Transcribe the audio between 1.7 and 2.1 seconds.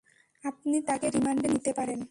পারেন।